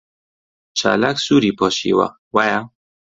[0.77, 2.59] چالاک سووری پۆشیوە، وایە؟